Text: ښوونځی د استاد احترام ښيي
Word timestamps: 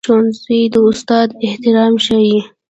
ښوونځی 0.07 0.59
د 0.73 0.75
استاد 0.89 1.29
احترام 1.47 1.93
ښيي 2.05 2.37